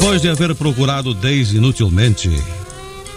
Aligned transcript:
Depois 0.00 0.22
de 0.22 0.30
haver 0.30 0.54
procurado 0.54 1.12
Daisy 1.12 1.58
inutilmente, 1.58 2.30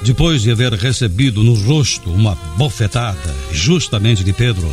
depois 0.02 0.42
de 0.42 0.52
haver 0.52 0.74
recebido 0.74 1.42
no 1.42 1.54
rosto 1.54 2.12
uma 2.12 2.36
bofetada, 2.58 3.34
justamente 3.54 4.22
de 4.22 4.34
Pedro, 4.34 4.70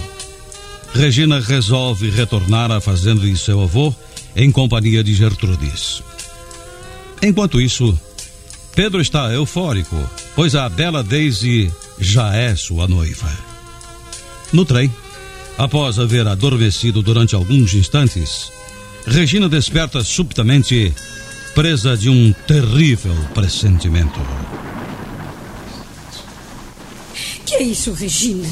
Regina 0.93 1.39
resolve 1.39 2.11
retornar 2.11 2.73
à 2.73 2.81
fazenda 2.81 3.21
de 3.21 3.39
seu 3.39 3.63
avô 3.63 3.95
em 4.35 4.51
companhia 4.51 5.05
de 5.05 5.15
Gertrudes. 5.15 6.03
Enquanto 7.23 7.61
isso, 7.61 7.97
Pedro 8.75 9.01
está 9.01 9.33
eufórico, 9.33 9.97
pois 10.35 10.57
a 10.57 10.69
bela 10.69 11.05
Daisy 11.05 11.73
já 11.97 12.35
é 12.35 12.57
sua 12.57 12.89
noiva. 12.89 13.31
No 14.53 14.65
trem, 14.65 14.93
após 15.57 15.97
haver 16.01 16.27
adormecido 16.27 17.03
durante 17.03 17.37
alguns 17.37 17.73
instantes, 17.73 18.51
Regina 19.07 19.49
desperta 19.49 20.03
subitamente 20.03 20.93
presa 21.55 21.97
de 21.97 22.09
um 22.09 22.33
terrível 22.33 23.15
pressentimento. 23.35 24.21
Que 27.45 27.57
é 27.57 27.63
isso, 27.63 27.93
Regina? 27.93 28.49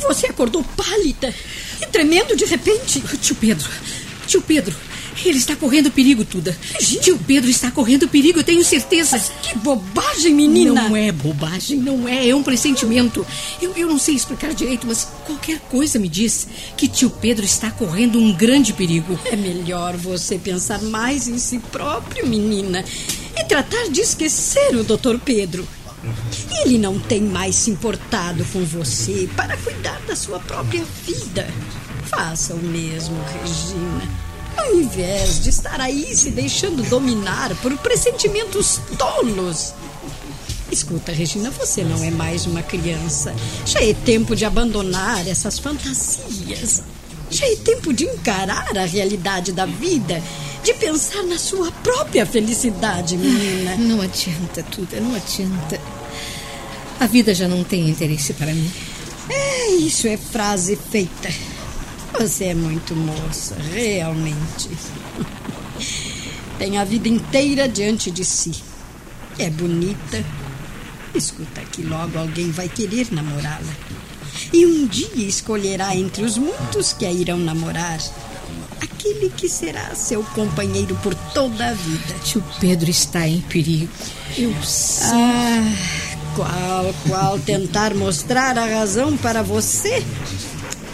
Você 0.00 0.26
acordou 0.26 0.64
pálida 0.76 1.34
e 1.80 1.86
tremendo 1.86 2.36
de 2.36 2.44
repente. 2.44 3.02
Tio 3.20 3.34
Pedro, 3.34 3.68
tio 4.26 4.42
Pedro, 4.42 4.74
ele 5.24 5.38
está 5.38 5.54
correndo 5.54 5.90
perigo, 5.90 6.24
Tuda. 6.24 6.56
Tio 6.78 7.18
Pedro 7.18 7.50
está 7.50 7.70
correndo 7.70 8.08
perigo, 8.08 8.40
eu 8.40 8.44
tenho 8.44 8.64
certeza. 8.64 9.16
Mas 9.16 9.32
que 9.42 9.56
bobagem, 9.58 10.34
menina! 10.34 10.88
Não 10.88 10.96
é 10.96 11.12
bobagem, 11.12 11.78
não 11.78 12.08
é, 12.08 12.28
é 12.28 12.34
um 12.34 12.42
pressentimento. 12.42 13.26
Eu, 13.60 13.72
eu 13.76 13.88
não 13.88 13.98
sei 13.98 14.14
explicar 14.14 14.54
direito, 14.54 14.86
mas 14.86 15.06
qualquer 15.26 15.58
coisa 15.60 15.98
me 15.98 16.08
diz 16.08 16.46
que 16.76 16.88
tio 16.88 17.10
Pedro 17.10 17.44
está 17.44 17.70
correndo 17.70 18.18
um 18.18 18.32
grande 18.32 18.72
perigo. 18.72 19.18
É 19.24 19.36
melhor 19.36 19.96
você 19.96 20.38
pensar 20.38 20.80
mais 20.82 21.28
em 21.28 21.38
si 21.38 21.58
próprio, 21.58 22.26
menina, 22.26 22.84
e 23.36 23.44
tratar 23.44 23.88
de 23.88 24.00
esquecer 24.00 24.76
o 24.76 24.84
doutor 24.84 25.18
Pedro. 25.18 25.66
Ele 26.64 26.78
não 26.78 26.98
tem 26.98 27.22
mais 27.22 27.56
se 27.56 27.70
importado 27.70 28.44
com 28.52 28.64
você 28.64 29.28
para 29.36 29.56
cuidar 29.56 30.00
da 30.06 30.14
sua 30.14 30.38
própria 30.38 30.84
vida. 31.04 31.48
Faça 32.04 32.54
o 32.54 32.58
mesmo, 32.58 33.16
Regina. 33.32 34.33
Ao 34.64 34.74
invés 34.74 35.42
de 35.42 35.50
estar 35.50 35.78
aí 35.78 36.16
se 36.16 36.30
deixando 36.30 36.82
dominar 36.88 37.54
por 37.56 37.76
pressentimentos 37.78 38.80
tolos. 38.96 39.74
Escuta, 40.72 41.12
Regina, 41.12 41.50
você 41.50 41.84
não 41.84 42.02
é 42.02 42.10
mais 42.10 42.46
uma 42.46 42.62
criança. 42.62 43.34
Já 43.66 43.82
é 43.82 43.92
tempo 43.92 44.34
de 44.34 44.46
abandonar 44.46 45.28
essas 45.28 45.58
fantasias. 45.58 46.82
Já 47.30 47.46
é 47.46 47.56
tempo 47.56 47.92
de 47.92 48.04
encarar 48.04 48.76
a 48.76 48.86
realidade 48.86 49.52
da 49.52 49.66
vida, 49.66 50.22
de 50.62 50.72
pensar 50.74 51.22
na 51.24 51.38
sua 51.38 51.70
própria 51.70 52.24
felicidade, 52.24 53.18
menina. 53.18 53.76
Não 53.76 54.00
adianta, 54.00 54.62
Tuda, 54.62 54.98
não 54.98 55.14
adianta. 55.14 55.78
A 56.98 57.06
vida 57.06 57.34
já 57.34 57.46
não 57.46 57.62
tem 57.62 57.90
interesse 57.90 58.32
para 58.32 58.52
mim. 58.52 58.72
É, 59.28 59.68
isso 59.72 60.08
é 60.08 60.16
frase 60.16 60.78
feita. 60.90 61.28
Você 62.18 62.44
é 62.44 62.54
muito 62.54 62.94
moça, 62.94 63.56
realmente. 63.72 64.70
Tem 66.58 66.78
a 66.78 66.84
vida 66.84 67.08
inteira 67.08 67.68
diante 67.68 68.10
de 68.10 68.24
si. 68.24 68.52
É 69.38 69.50
bonita. 69.50 70.24
Escuta 71.14 71.60
que 71.62 71.82
logo 71.82 72.18
alguém 72.18 72.50
vai 72.50 72.68
querer 72.68 73.08
namorá-la. 73.12 73.72
E 74.52 74.64
um 74.64 74.86
dia 74.86 75.26
escolherá 75.26 75.94
entre 75.96 76.24
os 76.24 76.38
muitos 76.38 76.92
que 76.92 77.04
a 77.04 77.10
irão 77.10 77.38
namorar 77.38 77.98
aquele 78.80 79.30
que 79.30 79.48
será 79.48 79.94
seu 79.94 80.22
companheiro 80.22 80.96
por 81.02 81.14
toda 81.14 81.68
a 81.68 81.72
vida. 81.72 82.14
Tio 82.22 82.42
Pedro 82.60 82.90
está 82.90 83.26
em 83.26 83.40
perigo. 83.40 83.92
Eu 84.38 84.54
sei. 84.62 85.08
Ah, 85.12 85.74
qual, 86.36 86.94
qual 87.08 87.38
tentar 87.40 87.94
mostrar 87.94 88.56
a 88.56 88.66
razão 88.66 89.16
para 89.16 89.42
você 89.42 90.02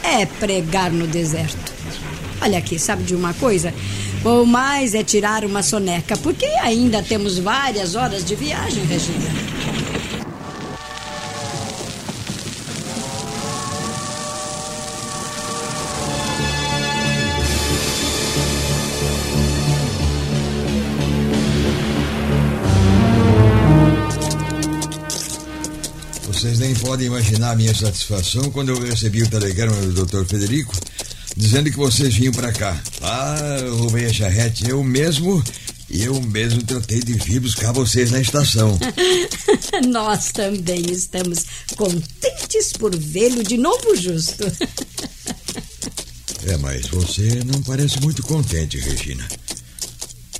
é 0.03 0.27
pregar 0.27 0.91
no 0.91 1.07
deserto. 1.07 1.73
Olha 2.43 2.59
aqui, 2.59 2.79
sabe 2.79 3.03
de 3.03 3.15
uma 3.15 3.35
coisa? 3.35 3.73
Ou 4.25 4.47
mais 4.47 4.95
é 4.95 5.03
tirar 5.03 5.45
uma 5.45 5.63
soneca, 5.63 6.17
porque 6.17 6.47
ainda 6.47 7.03
temos 7.03 7.39
várias 7.39 7.95
horas 7.95 8.25
de 8.25 8.35
viagem, 8.35 8.85
Regina. 8.85 9.50
Podem 26.91 27.07
imaginar 27.07 27.53
a 27.53 27.55
minha 27.55 27.73
satisfação 27.73 28.51
quando 28.51 28.71
eu 28.71 28.81
recebi 28.81 29.23
o 29.23 29.31
telegrama 29.31 29.77
do 29.81 30.05
Dr. 30.05 30.25
Federico 30.25 30.75
dizendo 31.37 31.71
que 31.71 31.77
vocês 31.77 32.13
vinham 32.17 32.33
para 32.33 32.53
cá. 32.53 32.83
Ah, 33.01 33.59
eu 33.61 33.77
roubei 33.77 34.07
a 34.07 34.13
charrete 34.13 34.69
eu 34.69 34.83
mesmo 34.83 35.41
e 35.89 36.03
eu 36.03 36.21
mesmo 36.21 36.65
tratei 36.65 36.99
de 36.99 37.13
vir 37.13 37.39
buscar 37.39 37.71
vocês 37.71 38.11
na 38.11 38.21
estação. 38.21 38.77
Nós 39.87 40.33
também 40.33 40.91
estamos 40.91 41.45
contentes 41.77 42.73
por 42.73 42.99
vê-lo 42.99 43.45
de 43.45 43.57
novo 43.57 43.95
justo. 43.95 44.43
É, 46.45 46.57
mas 46.57 46.89
você 46.89 47.41
não 47.47 47.63
parece 47.63 48.01
muito 48.01 48.21
contente, 48.25 48.81
Regina. 48.81 49.29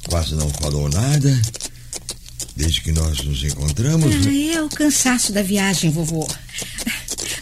Quase 0.09 0.35
não 0.35 0.51
falou 0.51 0.89
nada. 0.89 1.41
Desde 2.61 2.83
que 2.83 2.93
nós 2.93 3.25
nos 3.25 3.43
encontramos. 3.43 4.15
Ah, 4.27 4.55
é 4.55 4.61
o 4.61 4.69
cansaço 4.69 5.33
da 5.33 5.43
viagem, 5.43 5.91
vovô. 5.91 6.29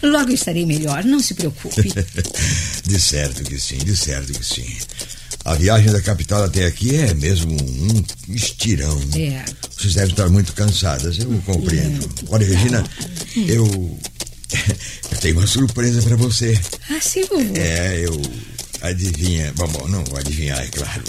Logo 0.01 0.31
estarei 0.31 0.65
melhor, 0.65 1.03
não 1.03 1.19
se 1.19 1.35
preocupe. 1.35 1.93
de 2.87 3.01
certo 3.01 3.43
que 3.43 3.59
sim, 3.59 3.79
de 3.79 3.97
certo 3.97 4.33
que 4.33 4.47
sim. 4.47 4.77
A 5.45 5.55
viagem 5.55 5.91
da 5.91 6.01
capital 6.01 6.45
até 6.45 6.67
aqui 6.67 6.95
é 6.95 7.13
mesmo 7.15 7.51
um 7.53 8.05
estirão. 8.33 8.97
É. 9.17 9.45
Vocês 9.77 9.95
devem 9.95 10.11
estar 10.11 10.29
muito 10.29 10.53
cansadas, 10.53 11.19
eu 11.19 11.43
compreendo. 11.45 12.09
Olha, 12.29 12.47
Regina, 12.47 12.85
eu. 13.37 13.99
Eu 15.11 15.19
tenho 15.19 15.39
uma 15.39 15.47
surpresa 15.47 16.01
para 16.01 16.17
você. 16.17 16.59
Ah, 16.89 17.01
sim, 17.03 17.23
vovô. 17.25 17.55
É, 17.55 18.01
eu. 18.01 18.19
Adivinha. 18.81 19.53
Bom, 19.57 19.67
bom, 19.69 19.89
não 19.89 20.05
vou 20.05 20.19
adivinhar, 20.19 20.61
é 20.61 20.69
claro. 20.69 21.03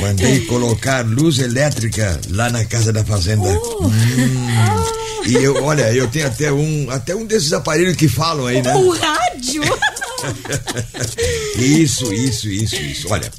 Mandei 0.00 0.40
colocar 0.46 1.06
luz 1.06 1.38
elétrica 1.38 2.20
lá 2.30 2.50
na 2.50 2.64
casa 2.64 2.92
da 2.92 3.04
fazenda. 3.04 3.48
Oh. 3.48 3.86
Hum. 3.86 5.04
E 5.26 5.34
eu, 5.34 5.64
olha, 5.64 5.92
eu 5.92 6.06
tenho 6.08 6.26
até 6.26 6.52
um, 6.52 6.90
até 6.90 7.14
um 7.14 7.24
desses 7.24 7.52
aparelhos 7.52 7.96
que 7.96 8.08
falam 8.08 8.46
aí, 8.46 8.62
né? 8.62 8.74
O 8.74 8.90
rádio! 8.90 9.62
Isso, 11.58 12.12
isso, 12.12 12.48
isso, 12.48 12.76
isso. 12.76 13.06
Olha, 13.10 13.30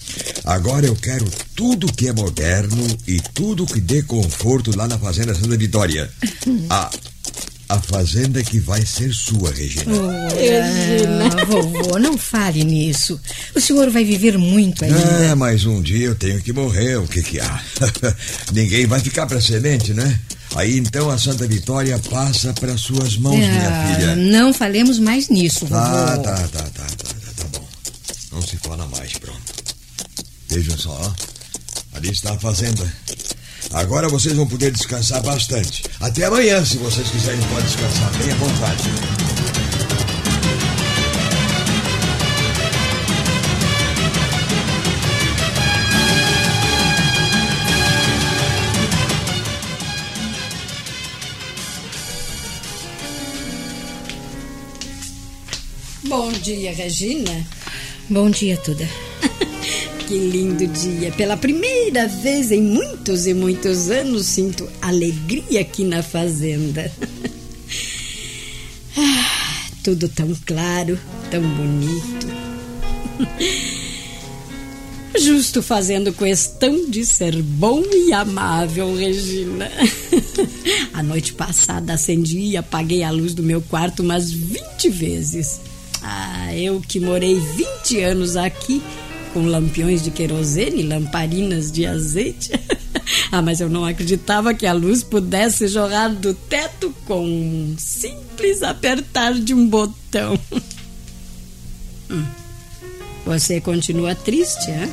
agora 0.44 0.86
eu 0.86 0.96
quero 0.96 1.26
tudo 1.56 1.92
que 1.92 2.08
é 2.08 2.14
moderno 2.14 2.88
e 3.08 3.20
tudo 3.34 3.66
que 3.66 3.82
dê 3.82 4.04
conforto 4.04 4.76
lá 4.76 4.88
na 4.88 4.98
Fazenda 4.98 5.34
Santa 5.34 5.58
Vitória. 5.58 6.10
A, 6.70 6.90
a 7.68 7.80
fazenda 7.80 8.44
que 8.44 8.60
vai 8.60 8.86
ser 8.86 9.14
sua, 9.14 9.52
Regina. 9.52 9.86
Ah, 9.92 11.46
vovô, 11.46 11.98
não 12.00 12.18
fale 12.18 12.64
nisso. 12.64 13.20
O 13.56 13.60
senhor 13.62 13.90
vai 13.90 14.04
viver 14.04 14.38
muito 14.38 14.86
ainda. 14.86 14.98
É, 15.00 15.36
mas 15.36 15.66
um 15.66 15.82
dia 15.82 16.06
eu 16.08 16.16
tenho 16.16 16.42
que 16.42 16.54
morrer, 16.54 16.98
o 16.98 17.08
que 17.08 17.22
que 17.24 17.40
há? 17.40 17.64
Ninguém 18.54 18.86
vai 18.86 19.00
ficar 19.00 19.26
pra 19.26 19.42
semente, 19.42 19.94
né? 19.94 20.20
Aí 20.56 20.78
então 20.78 21.10
a 21.10 21.18
Santa 21.18 21.48
Vitória 21.48 21.98
passa 22.10 22.54
para 22.54 22.78
suas 22.78 23.18
mãos, 23.18 23.36
minha 23.36 23.68
Ah, 23.70 23.96
filha. 23.96 24.16
Não 24.16 24.54
falemos 24.54 25.00
mais 25.00 25.28
nisso, 25.30 25.66
vovô. 25.66 25.76
Ah, 25.76 26.18
tá, 26.24 26.34
tá, 26.34 26.48
tá, 26.48 26.64
tá, 26.70 26.86
tá, 26.86 27.44
tá 27.44 27.60
bom. 27.60 27.68
Não 28.32 28.42
se 28.42 28.56
fala 28.58 28.88
mais, 28.88 29.14
pronto. 29.14 29.42
Vejam 30.50 30.78
só, 30.78 30.92
ó. 30.92 31.36
Ali 31.98 32.12
está 32.12 32.34
a 32.34 32.38
fazenda. 32.40 32.86
Agora 33.74 34.08
vocês 34.08 34.34
vão 34.36 34.48
poder 34.48 34.72
descansar 34.72 35.22
bastante. 35.22 35.84
Até 36.00 36.26
amanhã, 36.26 36.64
se 36.64 36.78
vocês 36.78 37.10
quiserem, 37.10 37.42
pode 37.54 37.66
descansar 37.66 38.12
bem 38.18 38.32
à 38.32 38.36
vontade. 38.36 38.84
Bom 56.08 56.32
dia, 56.32 56.72
Regina. 56.72 57.46
Bom 58.10 58.30
dia, 58.30 58.56
Tuda. 58.58 58.88
Que 60.08 60.20
lindo 60.20 60.68
dia. 60.68 61.12
Pela 61.14 61.36
primeira 61.36 62.08
vez 62.08 62.52
em 62.52 62.62
muitos 62.62 63.26
e 63.26 63.34
muitos 63.34 63.90
anos 63.90 64.28
sinto 64.28 64.70
alegria 64.80 65.62
aqui 65.62 65.84
na 65.84 66.04
fazenda. 66.04 66.92
Ah, 68.98 69.68
tudo 69.84 70.08
tão 70.08 70.34
claro, 70.46 70.98
tão 71.30 71.42
bonito. 71.42 72.28
Justo 75.20 75.62
fazendo 75.62 76.14
questão 76.14 76.90
de 76.90 77.06
ser 77.06 77.42
bom 77.42 77.84
e 77.92 78.14
amável, 78.14 78.96
Regina. 78.96 79.70
A 80.94 81.04
noite 81.04 81.34
passada 81.34 81.94
acendi 81.94 82.40
e 82.40 82.56
apaguei 82.56 83.04
a 83.04 83.12
luz 83.12 83.34
do 83.34 83.44
meu 83.44 83.62
quarto 83.62 84.02
umas 84.02 84.32
20 84.32 84.90
vezes. 84.92 85.60
Ah, 86.02 86.56
eu 86.56 86.80
que 86.80 87.02
morei 87.02 87.38
20 87.38 88.00
anos 88.00 88.38
aqui 88.38 88.82
com 89.36 89.48
lampiões 89.48 90.02
de 90.02 90.12
querosene, 90.12 90.82
lamparinas 90.82 91.70
de 91.70 91.86
azeite. 91.86 92.54
ah, 93.30 93.42
mas 93.42 93.60
eu 93.60 93.68
não 93.68 93.84
acreditava 93.84 94.54
que 94.54 94.66
a 94.66 94.72
luz 94.72 95.04
pudesse 95.04 95.68
jorrar 95.68 96.08
do 96.08 96.34
teto 96.34 96.96
com 97.06 97.20
um 97.20 97.76
simples 97.78 98.64
apertar 98.64 99.34
de 99.34 99.54
um 99.54 99.68
botão. 99.68 100.40
Hum. 102.08 102.24
Você 103.26 103.60
continua 103.60 104.14
triste, 104.14 104.70
é? 104.70 104.88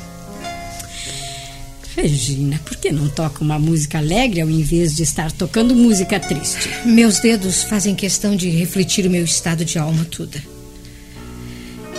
Regina, 1.95 2.59
por 2.65 2.79
que 2.79 2.91
não 2.91 3.07
toca 3.07 3.45
uma 3.45 3.59
música 3.59 3.99
alegre 3.99 4.41
ao 4.41 4.49
invés 4.49 4.97
de 4.97 5.03
estar 5.03 5.31
tocando 5.31 5.75
música 5.75 6.19
triste? 6.19 6.71
Meus 6.87 7.21
dedos 7.21 7.65
fazem 7.65 7.95
questão 7.95 8.35
de 8.35 8.49
refletir 8.49 9.07
o 9.07 9.11
meu 9.11 9.27
estado 9.27 9.63
de 9.63 9.79
alma, 9.79 10.07
Tuda. 10.07 10.43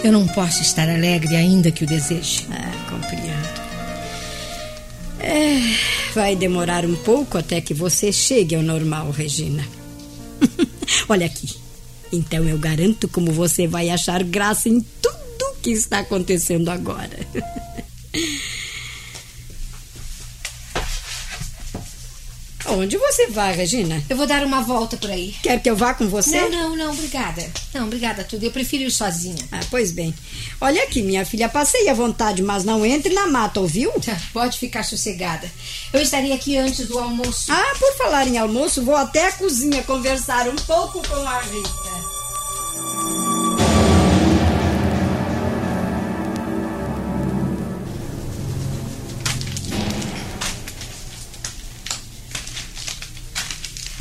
Eu 0.03 0.11
não 0.11 0.27
posso 0.27 0.61
estar 0.61 0.89
alegre 0.89 1.35
ainda 1.35 1.71
que 1.71 1.85
o 1.85 1.88
deseje. 1.88 2.45
Ah, 2.51 2.89
compreendo. 2.89 3.63
É, 5.19 5.61
vai 6.13 6.35
demorar 6.35 6.85
um 6.85 6.95
pouco 6.95 7.38
até 7.38 7.61
que 7.61 7.73
você 7.73 8.11
chegue 8.11 8.55
ao 8.55 8.61
normal, 8.61 9.09
Regina. 9.11 9.65
Olha 11.07 11.25
aqui. 11.25 11.55
Então 12.11 12.44
eu 12.47 12.57
garanto 12.57 13.07
como 13.07 13.31
você 13.31 13.65
vai 13.65 13.89
achar 13.89 14.21
graça 14.23 14.67
em 14.67 14.81
tudo 15.01 15.55
que 15.61 15.71
está 15.71 16.00
acontecendo 16.00 16.69
agora. 16.69 17.17
Onde 22.75 22.97
você 22.97 23.27
vai, 23.27 23.55
Regina? 23.55 24.03
Eu 24.09 24.17
vou 24.17 24.25
dar 24.25 24.43
uma 24.43 24.61
volta 24.61 24.97
por 24.97 25.09
aí. 25.09 25.35
Quer 25.43 25.61
que 25.61 25.69
eu 25.69 25.75
vá 25.75 25.93
com 25.93 26.07
você? 26.07 26.41
Não, 26.41 26.49
não, 26.49 26.75
não, 26.75 26.91
obrigada. 26.91 27.43
Não, 27.73 27.85
obrigada, 27.85 28.23
Tuda. 28.23 28.45
Eu 28.45 28.51
prefiro 28.51 28.83
ir 28.83 28.91
sozinha. 28.91 29.35
Ah, 29.51 29.59
pois 29.69 29.91
bem. 29.91 30.13
Olha 30.59 30.83
aqui, 30.83 31.01
minha 31.01 31.25
filha, 31.25 31.47
passei 31.49 31.87
à 31.89 31.93
vontade, 31.93 32.41
mas 32.41 32.63
não 32.63 32.85
entre 32.85 33.13
na 33.13 33.27
mata, 33.27 33.59
ouviu? 33.59 33.91
Tá, 34.01 34.17
Pode 34.33 34.57
ficar 34.57 34.83
sossegada. 34.83 35.49
Eu 35.91 36.01
estarei 36.01 36.31
aqui 36.33 36.57
antes 36.57 36.87
do 36.87 36.97
almoço. 36.97 37.51
Ah, 37.51 37.73
por 37.79 37.95
falar 37.95 38.27
em 38.27 38.37
almoço, 38.37 38.83
vou 38.83 38.95
até 38.95 39.27
a 39.27 39.31
cozinha 39.33 39.83
conversar 39.83 40.47
um 40.49 40.55
pouco 40.55 41.01
com 41.07 41.15
a 41.15 41.41
Rita. 41.41 41.92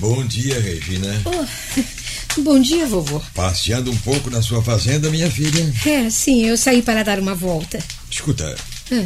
Bom 0.03 0.27
dia, 0.27 0.61
Regina. 0.61 1.23
Oh, 1.25 2.43
bom 2.43 2.61
dia, 2.61 2.85
vovô. 2.87 3.23
Passeando 3.33 3.89
um 3.89 3.97
pouco 3.99 4.29
na 4.31 4.43
sua 4.43 4.61
fazenda, 4.61 5.09
minha 5.09 5.31
filha. 5.31 5.73
É, 5.87 6.11
sim, 6.11 6.45
eu 6.45 6.57
saí 6.57 6.83
para 6.83 7.05
dar 7.05 7.21
uma 7.21 7.37
volta. 7.37 7.79
Escuta, 8.11 8.53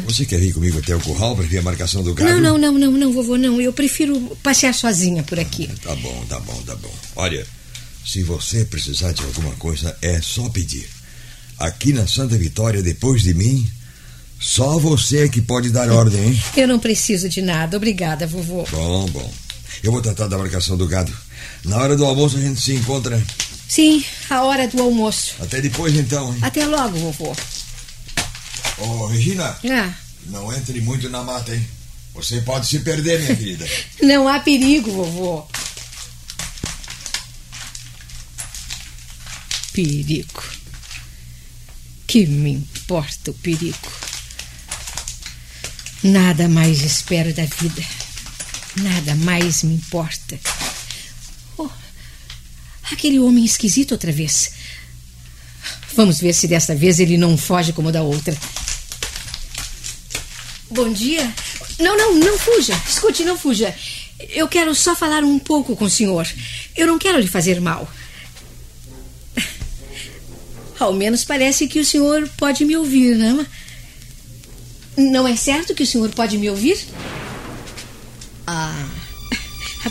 você 0.07 0.25
quer 0.25 0.41
ir 0.41 0.53
comigo 0.53 0.79
até 0.79 0.95
o 0.95 0.99
curral 0.99 1.35
para 1.35 1.45
ver 1.45 1.59
a 1.59 1.61
marcação 1.61 2.01
do 2.01 2.15
gado? 2.15 2.31
Não, 2.31 2.57
não, 2.57 2.57
não, 2.57 2.79
não, 2.79 2.91
não, 2.93 3.13
vovô, 3.13 3.37
não. 3.37 3.61
Eu 3.61 3.71
prefiro 3.71 4.19
passear 4.41 4.73
sozinha 4.73 5.21
por 5.21 5.39
aqui. 5.39 5.69
Tá 5.83 5.95
bom, 5.97 6.25
tá 6.27 6.39
bom, 6.39 6.59
tá 6.65 6.75
bom. 6.75 6.91
Olha, 7.15 7.45
se 8.03 8.23
você 8.23 8.65
precisar 8.65 9.11
de 9.11 9.21
alguma 9.21 9.51
coisa, 9.51 9.95
é 10.01 10.19
só 10.19 10.49
pedir. 10.49 10.89
Aqui 11.59 11.93
na 11.93 12.07
Santa 12.07 12.35
Vitória, 12.39 12.81
depois 12.81 13.21
de 13.21 13.35
mim, 13.35 13.69
só 14.39 14.79
você 14.79 15.25
é 15.25 15.29
que 15.29 15.43
pode 15.43 15.69
dar 15.69 15.91
ordem, 15.91 16.29
hein? 16.29 16.43
Eu 16.57 16.67
não 16.67 16.79
preciso 16.79 17.29
de 17.29 17.43
nada. 17.43 17.77
Obrigada, 17.77 18.25
vovô. 18.25 18.65
Bom, 18.71 19.05
bom. 19.11 19.46
Eu 19.83 19.91
vou 19.91 20.01
tratar 20.01 20.27
da 20.27 20.37
marcação 20.37 20.75
do 20.77 20.87
gado. 20.87 21.15
Na 21.63 21.77
hora 21.77 21.95
do 21.95 22.05
almoço 22.05 22.37
a 22.37 22.41
gente 22.41 22.59
se 22.61 22.73
encontra. 22.73 23.23
Sim, 23.67 24.03
a 24.29 24.43
hora 24.43 24.67
do 24.67 24.81
almoço. 24.81 25.35
Até 25.39 25.61
depois 25.61 25.93
então, 25.95 26.33
hein? 26.33 26.39
Até 26.41 26.65
logo, 26.65 26.97
vovô. 26.97 27.35
Ô, 28.79 29.07
Regina, 29.07 29.57
Ah, 29.69 29.93
não 30.27 30.53
entre 30.53 30.79
muito 30.81 31.09
na 31.09 31.23
mata, 31.23 31.53
hein? 31.53 31.67
Você 32.13 32.41
pode 32.41 32.67
se 32.67 32.79
perder, 32.79 33.19
minha 33.21 33.35
querida. 33.35 33.67
não 34.01 34.27
há 34.27 34.39
perigo, 34.39 34.91
vovô. 34.91 35.47
Perigo. 39.73 40.43
Que 42.07 42.25
me 42.25 42.51
importa 42.53 43.31
o 43.31 43.33
perigo? 43.35 43.77
Nada 46.03 46.47
mais 46.47 46.81
espero 46.81 47.33
da 47.33 47.43
vida. 47.45 47.83
Nada 48.81 49.15
mais 49.15 49.63
me 49.63 49.73
importa. 49.75 50.39
Oh, 51.57 51.69
aquele 52.91 53.19
homem 53.19 53.45
esquisito 53.45 53.93
outra 53.93 54.11
vez. 54.11 54.51
Vamos 55.95 56.19
ver 56.19 56.33
se 56.33 56.47
desta 56.47 56.75
vez 56.75 56.99
ele 56.99 57.17
não 57.17 57.37
foge 57.37 57.73
como 57.73 57.91
da 57.91 58.03
outra. 58.03 58.37
Bom 60.69 60.91
dia. 60.91 61.33
Não, 61.79 61.97
não, 61.97 62.15
não 62.15 62.37
fuja. 62.37 62.79
Escute, 62.87 63.23
não 63.23 63.37
fuja. 63.37 63.73
Eu 64.29 64.47
quero 64.47 64.75
só 64.75 64.95
falar 64.95 65.23
um 65.23 65.39
pouco 65.39 65.75
com 65.75 65.85
o 65.85 65.89
senhor. 65.89 66.27
Eu 66.75 66.87
não 66.87 66.99
quero 66.99 67.19
lhe 67.19 67.27
fazer 67.27 67.61
mal. 67.61 67.89
Ao 70.79 70.93
menos 70.93 71.23
parece 71.23 71.67
que 71.67 71.79
o 71.79 71.85
senhor 71.85 72.29
pode 72.37 72.63
me 72.65 72.75
ouvir, 72.75 73.15
não? 73.15 73.45
Não 74.95 75.27
é 75.27 75.35
certo 75.35 75.73
que 75.73 75.83
o 75.83 75.87
senhor 75.87 76.09
pode 76.09 76.37
me 76.37 76.49
ouvir? 76.49 76.77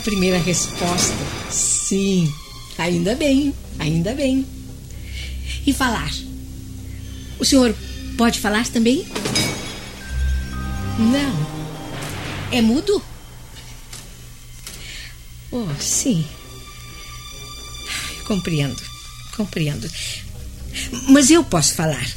Primeira 0.07 0.37
resposta. 0.37 1.13
Sim. 1.51 2.33
Ainda 2.77 3.13
bem, 3.13 3.53
ainda 3.77 4.13
bem. 4.13 4.47
E 5.65 5.73
falar? 5.73 6.09
O 7.37 7.43
senhor 7.43 7.75
pode 8.17 8.39
falar 8.39 8.65
também? 8.69 9.05
Não. 10.97 11.47
É 12.53 12.61
mudo? 12.61 13.03
Oh, 15.51 15.67
sim. 15.77 16.25
Compreendo, 18.25 18.81
compreendo. 19.35 19.91
Mas 21.09 21.29
eu 21.29 21.43
posso 21.43 21.73
falar. 21.73 22.09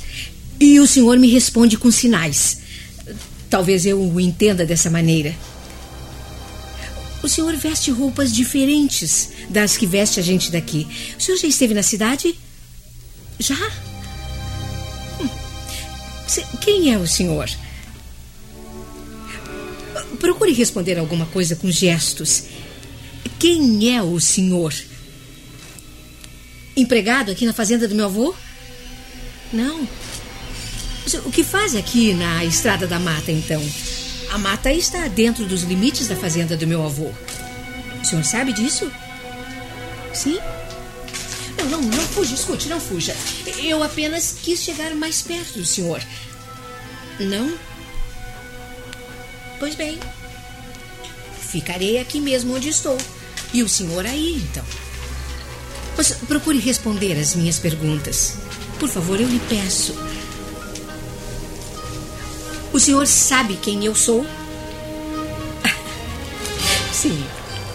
E 0.60 0.78
o 0.78 0.86
senhor 0.86 1.18
me 1.18 1.28
responde 1.28 1.76
com 1.76 1.90
sinais. 1.90 2.60
Talvez 3.50 3.84
eu 3.84 4.00
o 4.00 4.20
entenda 4.20 4.64
dessa 4.64 4.88
maneira. 4.88 5.34
O 7.22 7.28
senhor 7.28 7.54
veste 7.56 7.90
roupas 7.90 8.32
diferentes 8.32 9.30
das 9.48 9.76
que 9.76 9.86
veste 9.86 10.18
a 10.18 10.22
gente 10.22 10.50
daqui. 10.50 10.86
O 11.18 11.22
senhor 11.22 11.36
já 11.36 11.46
esteve 11.46 11.74
na 11.74 11.82
cidade? 11.82 12.34
Já? 13.38 13.70
Hum. 15.20 15.28
Quem 16.60 16.92
é 16.92 16.98
o 16.98 17.06
senhor? 17.06 17.48
Procure 20.18 20.52
responder 20.52 20.98
alguma 20.98 21.26
coisa 21.26 21.56
com 21.56 21.70
gestos. 21.70 22.44
Quem 23.38 23.94
é 23.94 24.02
o 24.02 24.18
senhor? 24.20 24.74
Empregado 26.76 27.30
aqui 27.30 27.44
na 27.44 27.52
fazenda 27.52 27.86
do 27.86 27.94
meu 27.94 28.06
avô? 28.06 28.34
Não. 29.52 29.86
O 31.24 31.30
que 31.30 31.42
faz 31.42 31.74
aqui 31.74 32.14
na 32.14 32.44
Estrada 32.44 32.86
da 32.86 32.98
Mata, 32.98 33.32
então? 33.32 33.62
A 34.30 34.38
mata 34.38 34.72
está 34.72 35.08
dentro 35.08 35.44
dos 35.44 35.62
limites 35.62 36.06
da 36.06 36.14
fazenda 36.14 36.56
do 36.56 36.66
meu 36.66 36.84
avô. 36.84 37.10
O 38.00 38.04
senhor 38.04 38.24
sabe 38.24 38.52
disso? 38.52 38.90
Sim? 40.14 40.38
Não, 41.58 41.66
não, 41.66 41.82
não 41.82 42.04
fuja, 42.04 42.34
escute, 42.34 42.68
não 42.68 42.80
fuja. 42.80 43.14
Eu 43.58 43.82
apenas 43.82 44.36
quis 44.40 44.62
chegar 44.62 44.94
mais 44.94 45.20
perto 45.20 45.58
do 45.58 45.66
senhor. 45.66 46.00
Não? 47.18 47.52
Pois 49.58 49.74
bem, 49.74 49.98
ficarei 51.50 51.98
aqui 51.98 52.20
mesmo 52.20 52.54
onde 52.54 52.68
estou. 52.68 52.96
E 53.52 53.62
o 53.64 53.68
senhor 53.68 54.06
aí, 54.06 54.36
então. 54.36 54.64
Mas 55.96 56.12
procure 56.12 56.58
responder 56.58 57.18
as 57.18 57.34
minhas 57.34 57.58
perguntas. 57.58 58.36
Por 58.78 58.88
favor, 58.88 59.20
eu 59.20 59.28
lhe 59.28 59.40
peço. 59.48 59.92
O 62.80 62.82
senhor 62.82 63.06
sabe 63.06 63.56
quem 63.56 63.84
eu 63.84 63.94
sou? 63.94 64.24
Sim, 66.90 67.22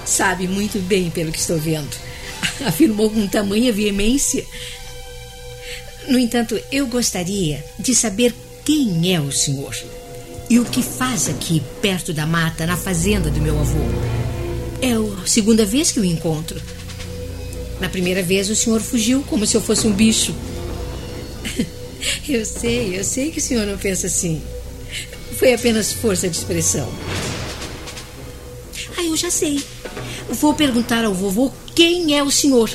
sabe 0.04 0.48
muito 0.48 0.80
bem 0.80 1.12
pelo 1.12 1.32
que 1.32 1.38
estou 1.38 1.60
vendo. 1.60 1.96
Afirmou 2.66 3.12
com 3.12 3.28
tamanha 3.28 3.72
veemência. 3.72 4.44
No 6.08 6.18
entanto, 6.18 6.60
eu 6.72 6.88
gostaria 6.88 7.64
de 7.78 7.94
saber 7.94 8.34
quem 8.66 9.14
é 9.14 9.22
o 9.22 9.32
senhor 9.32 9.76
e 10.50 10.58
o 10.60 10.66
que 10.66 10.82
faz 10.82 11.30
aqui 11.30 11.62
perto 11.84 12.12
da 12.12 12.26
mata, 12.26 12.66
na 12.66 12.76
fazenda 12.76 13.30
do 13.30 13.40
meu 13.40 13.60
avô. 13.60 13.78
É 14.82 14.94
a 14.94 15.28
segunda 15.28 15.68
vez 15.68 15.92
que 15.92 16.00
o 16.00 16.06
encontro. 16.06 16.60
Na 17.80 17.90
primeira 17.90 18.24
vez 18.24 18.50
o 18.50 18.56
senhor 18.56 18.82
fugiu 18.82 19.22
como 19.30 19.46
se 19.46 19.56
eu 19.56 19.62
fosse 19.62 19.86
um 19.86 19.94
bicho. 19.94 20.34
Eu 22.28 22.44
sei, 22.44 23.00
eu 23.00 23.04
sei 23.04 23.32
que 23.32 23.38
o 23.40 23.42
senhor 23.42 23.68
não 23.68 23.78
pensa 23.78 24.08
assim. 24.08 24.42
Foi 25.38 25.54
apenas 25.54 25.92
força 25.92 26.30
de 26.30 26.38
expressão. 26.38 26.92
Ah, 28.98 29.04
eu 29.04 29.16
já 29.18 29.30
sei. 29.30 29.62
Vou 30.30 30.54
perguntar 30.54 31.04
ao 31.04 31.14
vovô 31.14 31.52
quem 31.76 32.18
é 32.18 32.24
o 32.24 32.32
senhor. 32.32 32.70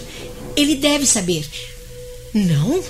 Ele 0.57 0.75
deve 0.75 1.07
saber. 1.07 1.47
Não? 2.35 2.83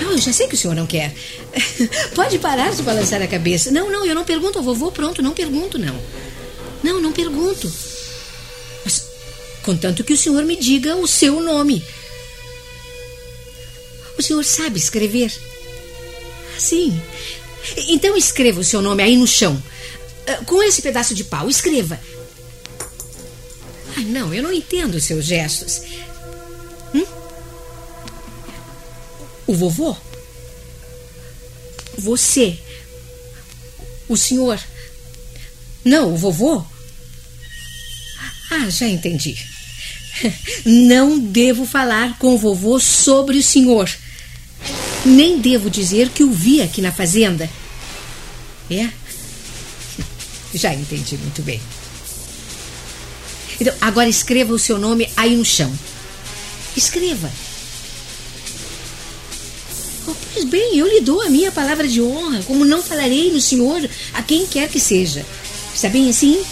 Não, 0.00 0.12
eu 0.12 0.18
já 0.18 0.32
sei 0.32 0.46
que 0.46 0.54
o 0.54 0.58
senhor 0.58 0.74
não 0.74 0.86
quer. 0.86 1.14
Pode 2.14 2.38
parar 2.38 2.72
de 2.72 2.82
balançar 2.82 3.20
a 3.20 3.26
cabeça. 3.26 3.70
Não, 3.70 3.90
não, 3.90 4.06
eu 4.06 4.14
não 4.14 4.24
pergunto 4.24 4.58
ao 4.58 4.64
vovô, 4.64 4.92
pronto, 4.92 5.22
não 5.22 5.32
pergunto, 5.32 5.78
não. 5.78 5.98
Não, 6.82 7.00
não 7.00 7.12
pergunto. 7.12 7.70
Mas, 8.84 9.04
contanto 9.62 10.04
que 10.04 10.12
o 10.12 10.16
senhor 10.16 10.44
me 10.44 10.56
diga 10.56 10.96
o 10.96 11.06
seu 11.06 11.40
nome. 11.40 11.84
O 14.16 14.22
senhor 14.22 14.44
sabe 14.44 14.78
escrever? 14.78 15.32
Sim. 16.58 17.00
Então 17.88 18.16
escreva 18.16 18.60
o 18.60 18.64
seu 18.64 18.80
nome 18.80 19.02
aí 19.02 19.16
no 19.16 19.26
chão. 19.26 19.62
Ah, 20.26 20.44
com 20.44 20.62
esse 20.62 20.82
pedaço 20.82 21.14
de 21.14 21.24
pau, 21.24 21.48
escreva. 21.48 21.98
Ah, 23.96 24.00
não, 24.00 24.32
eu 24.32 24.42
não 24.42 24.52
entendo 24.52 24.94
os 24.94 25.04
seus 25.04 25.24
gestos. 25.24 25.82
Hum? 26.94 27.06
O 29.46 29.54
vovô? 29.54 29.96
Você. 31.96 32.58
O 34.08 34.16
senhor. 34.16 34.60
Não, 35.84 36.14
o 36.14 36.16
vovô? 36.16 36.64
Ah, 38.50 38.70
já 38.70 38.86
entendi. 38.86 39.36
Não 40.64 41.18
devo 41.18 41.66
falar 41.66 42.18
com 42.18 42.34
o 42.34 42.38
vovô 42.38 42.80
sobre 42.80 43.38
o 43.38 43.42
senhor. 43.42 43.88
Nem 45.08 45.40
devo 45.40 45.70
dizer 45.70 46.10
que 46.10 46.22
o 46.22 46.30
vi 46.30 46.60
aqui 46.60 46.82
na 46.82 46.92
fazenda. 46.92 47.48
É? 48.70 48.88
Já 50.54 50.74
entendi 50.74 51.16
muito 51.16 51.42
bem. 51.42 51.60
Então, 53.60 53.74
agora 53.80 54.08
escreva 54.08 54.52
o 54.52 54.58
seu 54.58 54.78
nome 54.78 55.08
aí 55.16 55.34
no 55.34 55.44
chão. 55.44 55.72
Escreva. 56.76 57.30
Oh, 60.06 60.14
pois 60.32 60.44
bem, 60.44 60.76
eu 60.76 60.86
lhe 60.86 61.00
dou 61.00 61.22
a 61.22 61.28
minha 61.28 61.50
palavra 61.50 61.88
de 61.88 62.00
honra, 62.00 62.42
como 62.44 62.64
não 62.64 62.82
falarei 62.82 63.32
no 63.32 63.40
senhor 63.40 63.88
a 64.14 64.22
quem 64.22 64.46
quer 64.46 64.68
que 64.68 64.78
seja. 64.78 65.24
Está 65.74 65.88
bem 65.88 66.08
assim? 66.08 66.42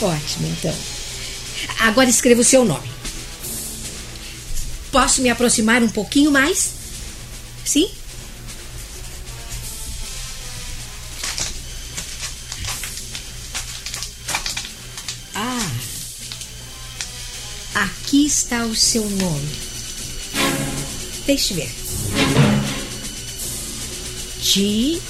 Ótimo, 0.00 0.48
então. 0.48 0.74
Agora 1.80 2.10
escreva 2.10 2.40
o 2.40 2.44
seu 2.44 2.64
nome. 2.64 2.97
Posso 4.90 5.20
me 5.22 5.30
aproximar 5.30 5.82
um 5.82 5.88
pouquinho 5.88 6.30
mais? 6.30 6.72
Sim? 7.64 7.90
Ah. 15.34 15.70
Aqui 17.74 18.26
está 18.26 18.64
o 18.64 18.74
seu 18.74 19.08
nome. 19.08 19.48
Deixe 21.26 21.54
ver. 21.54 21.70
Ti 24.40 25.02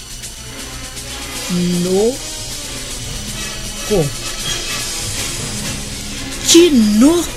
no 1.50 2.14
co. 3.88 4.04
Tinoco. 6.46 7.28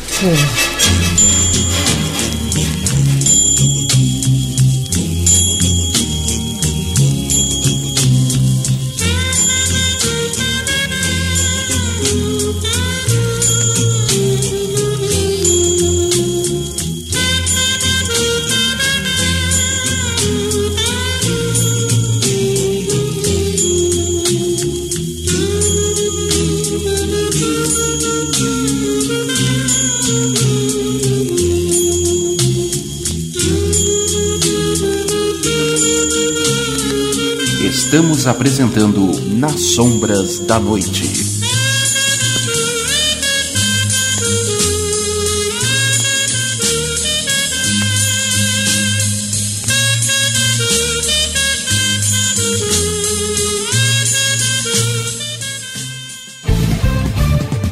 Estamos 37.71 38.27
apresentando 38.27 39.09
Nas 39.37 39.61
Sombras 39.75 40.39
da 40.39 40.59
Noite. 40.59 41.09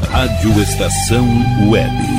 Rádio 0.09 0.61
Estação 0.61 1.27
Web. 1.69 2.18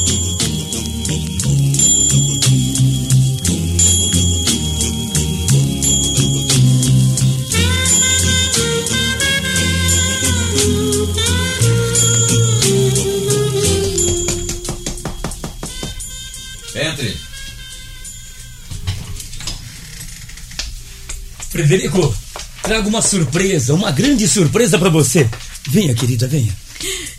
Frederico, 21.71 22.13
trago 22.61 22.89
uma 22.89 23.01
surpresa, 23.01 23.73
uma 23.73 23.91
grande 23.91 24.27
surpresa 24.27 24.77
para 24.77 24.89
você. 24.89 25.25
Venha, 25.69 25.95
querida, 25.95 26.27
venha. 26.27 26.53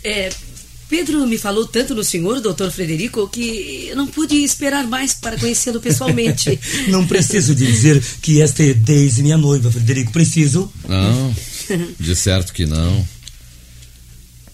É, 0.03 0.29
Pedro 0.87 1.25
me 1.25 1.39
falou 1.39 1.65
tanto 1.65 1.95
no 1.95 2.03
senhor, 2.03 2.39
doutor 2.39 2.71
Frederico, 2.71 3.27
que 3.27 3.87
eu 3.89 3.95
não 3.95 4.05
pude 4.05 4.35
esperar 4.43 4.85
mais 4.85 5.15
para 5.15 5.39
conhecê-lo 5.39 5.81
pessoalmente. 5.81 6.59
não 6.87 7.07
preciso 7.07 7.55
dizer 7.55 7.99
que 8.21 8.43
esta 8.43 8.61
é 8.61 8.75
Daisy, 8.75 9.23
minha 9.23 9.37
noiva, 9.37 9.71
Frederico. 9.71 10.11
Preciso? 10.11 10.71
Não, 10.87 11.35
de 11.99 12.15
certo 12.15 12.53
que 12.53 12.67
não. 12.67 13.07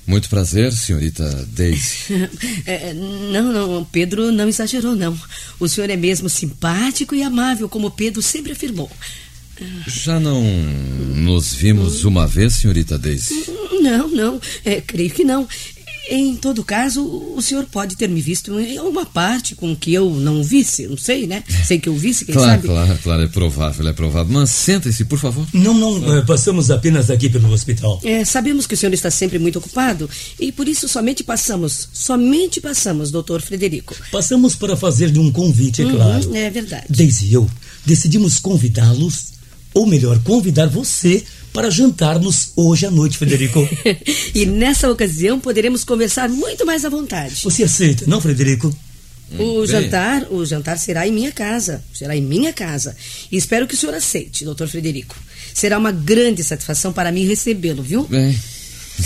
Muito 0.08 0.30
prazer, 0.30 0.72
senhorita 0.72 1.46
Daisy. 1.52 1.98
É, 2.66 2.94
não, 2.94 3.52
não, 3.52 3.84
Pedro 3.84 4.32
não 4.32 4.48
exagerou, 4.48 4.96
não. 4.96 5.20
O 5.60 5.68
senhor 5.68 5.90
é 5.90 5.98
mesmo 5.98 6.30
simpático 6.30 7.14
e 7.14 7.22
amável, 7.22 7.68
como 7.68 7.92
Pedro 7.92 8.22
sempre 8.22 8.54
afirmou. 8.54 8.90
Já 9.88 10.19
não 10.19 10.41
nos 11.15 11.54
vimos 11.54 12.04
uma 12.06 12.28
vez, 12.28 12.54
senhorita 12.56 12.98
Daisy? 12.98 13.34
Não, 13.82 14.08
não, 14.10 14.41
é, 14.65 14.82
creio 14.82 15.10
que 15.12 15.24
não. 15.24 15.48
Em 16.12 16.36
todo 16.36 16.63
caso, 16.63 17.06
o 17.06 17.39
senhor 17.39 17.67
pode 17.72 17.95
ter 17.95 18.10
me 18.10 18.19
visto 18.19 18.60
em 18.60 18.80
alguma 18.80 19.06
parte 19.06 19.54
com 19.54 19.76
que 19.76 19.93
eu 19.93 20.10
não 20.10 20.43
visse, 20.43 20.88
não 20.88 20.98
sei, 20.98 21.28
né? 21.28 21.43
Sei 21.67 21.78
que 21.78 21.88
eu 21.88 21.95
visse, 21.95 22.26
quem 22.26 22.34
claro, 22.34 22.50
sabe. 22.50 22.67
Claro, 22.67 23.00
claro, 23.04 23.22
é 23.22 23.28
provável, 23.28 23.88
é 23.88 23.93
provável. 23.93 24.34
Mas 24.34 24.50
sentem-se, 24.50 25.06
por 25.06 25.19
favor. 25.19 25.45
Não, 25.54 25.72
não, 25.76 26.17
eh, 26.17 26.22
passamos 26.24 26.72
apenas 26.72 27.12
aqui 27.12 27.30
pelo 27.30 27.52
hospital. 27.52 28.00
É, 28.04 28.26
sabemos 28.26 28.65
que 28.65 28.74
o 28.74 28.78
senhor 28.78 28.91
está 28.91 29.12
sempre 29.12 29.38
muito 29.38 29.60
ocupado 29.60 30.10
e 30.39 30.52
por 30.52 30.67
isso 30.67 30.88
somente 30.89 31.24
passamos, 31.24 31.88
somente 31.93 32.60
passamos, 32.60 33.12
doutor 33.12 33.39
Frederico. 33.39 33.95
Passamos 34.12 34.56
para 34.56 34.76
fazer-lhe 34.76 35.19
um 35.19 35.32
convite, 35.32 35.84
é 35.84 35.86
Uhum, 35.86 35.95
claro. 35.95 36.36
é 36.36 36.50
verdade. 36.50 36.86
Daisy 36.89 37.28
e 37.28 37.34
eu 37.34 37.48
decidimos 37.86 38.39
convidá-los, 38.39 39.26
ou 39.80 39.86
melhor, 39.86 40.22
convidar 40.24 40.68
você 40.68 41.24
para 41.54 41.72
jantarmos 41.72 42.52
hoje 42.54 42.86
à 42.86 42.92
noite, 42.92 43.18
Frederico. 43.18 43.68
e 44.36 44.46
nessa 44.46 44.92
ocasião 44.92 45.39
poderemos 45.39 45.86
conversar 45.86 46.28
muito 46.28 46.65
mais 46.65 46.84
à 46.84 46.89
vontade. 46.89 47.39
Você 47.44 47.63
aceita, 47.63 48.04
não, 48.06 48.20
Frederico? 48.20 48.76
O 49.38 49.60
Bem. 49.60 49.68
jantar, 49.68 50.28
o 50.32 50.46
jantar 50.46 50.78
será 50.78 51.08
em 51.08 51.13
minha 51.13 51.32
casa. 51.32 51.82
Será 51.94 52.13
em 52.13 52.22
minha 52.22 52.52
casa. 52.52 52.94
E 53.32 53.38
espero 53.38 53.65
que 53.65 53.74
o 53.74 53.78
senhor 53.78 53.96
aceite, 53.96 54.44
doutor 54.44 54.68
Frederico. 54.68 55.15
Será 55.54 55.78
uma 55.78 55.94
grande 55.94 56.44
satisfação 56.44 56.92
para 56.92 57.10
mim 57.10 57.26
recebê-lo, 57.26 57.82
viu? 57.82 58.04
Bem, 58.04 58.38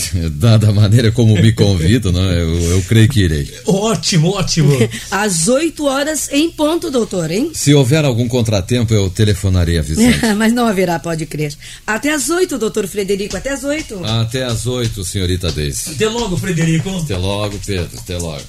dada 0.34 0.70
a 0.70 0.74
maneira 0.74 1.12
como 1.12 1.34
me 1.36 1.52
convido, 1.52 2.12
não, 2.12 2.32
eu, 2.32 2.56
eu 2.72 2.82
creio 2.84 3.08
que 3.08 3.22
irei. 3.22 3.52
Ótimo, 3.66 4.30
ótimo. 4.30 4.72
Às 5.12 5.48
8 5.48 5.86
horas 5.86 6.30
em 6.32 6.50
ponto, 6.50 6.90
doutor, 6.90 7.32
hein? 7.32 7.52
Se 7.54 7.74
houver 7.74 8.04
algum 8.06 8.28
contratempo, 8.28 8.94
eu 8.94 9.10
telefonarei 9.10 9.78
avisando. 9.78 10.14
Mas 10.38 10.54
não 10.54 10.66
haverá, 10.66 11.00
pode 11.00 11.26
crer. 11.26 11.54
Até 11.86 12.14
às 12.14 12.30
8, 12.30 12.58
doutor 12.58 12.88
Frederico, 12.88 13.38
até 13.38 13.52
às 13.52 13.64
8. 13.64 14.04
Até 14.06 14.44
às 14.44 14.66
oito, 14.68 15.04
senhorita 15.04 15.52
Daisy. 15.52 15.92
Até 15.92 16.08
logo, 16.08 16.38
Frederico. 16.38 16.90
Até 16.90 17.18
logo, 17.18 17.60
Pedro. 17.66 18.00
Até 18.00 18.18
logo. 18.18 18.44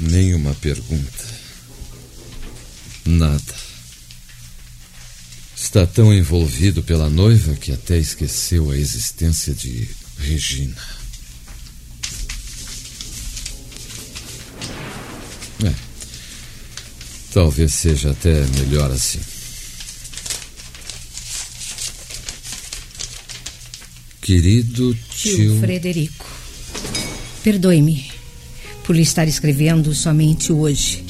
Nenhuma 0.00 0.54
pergunta. 0.60 1.24
Nada. 3.06 3.63
Está 5.74 5.88
tão 5.88 6.14
envolvido 6.14 6.84
pela 6.84 7.10
noiva 7.10 7.52
que 7.56 7.72
até 7.72 7.98
esqueceu 7.98 8.70
a 8.70 8.76
existência 8.76 9.52
de 9.52 9.88
Regina. 10.20 10.76
É. 15.64 15.74
Talvez 17.32 17.74
seja 17.74 18.12
até 18.12 18.46
melhor 18.56 18.88
assim. 18.92 19.18
Querido 24.22 24.94
tio. 25.10 25.36
Tio 25.36 25.58
Frederico, 25.58 26.30
perdoe-me 27.42 28.12
por 28.84 28.94
lhe 28.94 29.02
estar 29.02 29.26
escrevendo 29.26 29.92
somente 29.92 30.52
hoje, 30.52 31.04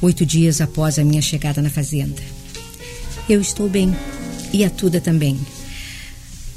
oito 0.00 0.24
dias 0.24 0.60
após 0.60 0.96
a 0.96 1.02
minha 1.02 1.20
chegada 1.20 1.60
na 1.60 1.70
fazenda. 1.70 2.29
Eu 3.28 3.40
estou 3.40 3.68
bem 3.68 3.94
e 4.52 4.64
a 4.64 4.70
Tuda 4.70 5.00
também. 5.00 5.38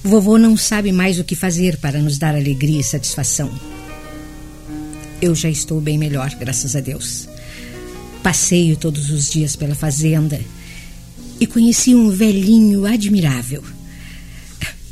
Vovô 0.03 0.37
não 0.37 0.57
sabe 0.57 0.91
mais 0.91 1.19
o 1.19 1.23
que 1.23 1.35
fazer 1.35 1.77
para 1.77 1.99
nos 1.99 2.17
dar 2.17 2.35
alegria 2.35 2.79
e 2.79 2.83
satisfação. 2.83 3.51
Eu 5.21 5.33
já 5.35 5.49
estou 5.49 5.79
bem 5.79 5.97
melhor, 5.97 6.29
graças 6.35 6.75
a 6.75 6.79
Deus. 6.79 7.27
Passeio 8.21 8.75
todos 8.75 9.09
os 9.09 9.29
dias 9.29 9.55
pela 9.55 9.75
fazenda 9.75 10.41
e 11.39 11.47
conheci 11.47 11.93
um 11.95 12.09
velhinho 12.09 12.85
admirável. 12.85 13.63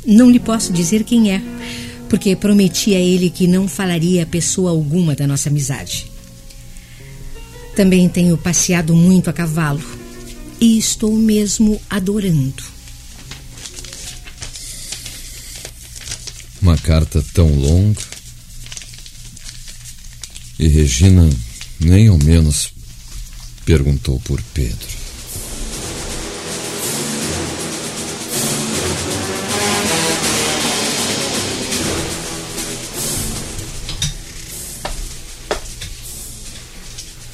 Não 0.06 0.30
lhe 0.30 0.40
posso 0.40 0.72
dizer 0.72 1.04
quem 1.04 1.32
é, 1.32 1.42
porque 2.08 2.34
prometi 2.36 2.94
a 2.94 2.98
ele 2.98 3.30
que 3.30 3.46
não 3.46 3.68
falaria 3.68 4.22
a 4.22 4.26
pessoa 4.26 4.70
alguma 4.70 5.14
da 5.14 5.26
nossa 5.26 5.48
amizade. 5.48 6.10
Também 7.76 8.08
tenho 8.08 8.36
passeado 8.38 8.94
muito 8.94 9.28
a 9.28 9.32
cavalo 9.32 10.01
e 10.62 10.78
estou 10.78 11.12
mesmo 11.18 11.82
adorando. 11.90 12.62
Uma 16.62 16.78
carta 16.78 17.20
tão 17.34 17.52
longa. 17.52 18.00
E 20.60 20.68
Regina 20.68 21.28
nem 21.80 22.06
ao 22.06 22.16
menos 22.16 22.72
perguntou 23.64 24.20
por 24.20 24.40
Pedro. 24.54 24.86